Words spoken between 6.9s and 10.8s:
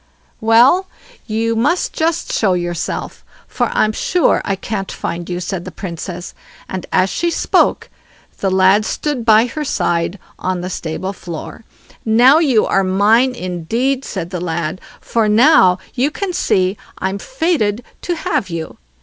as she spoke the lad stood by her side on the